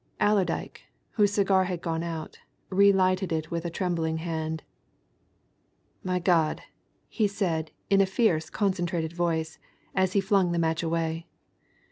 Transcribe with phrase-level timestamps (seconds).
[0.19, 0.81] Allerdyke,
[1.11, 2.39] whose cigar had gone out,
[2.71, 4.63] relighted it with a trembling hand.
[6.03, 6.63] "My God!"
[7.07, 9.59] he said in a fierce, concentrated voice
[9.93, 11.27] as he flung the match away.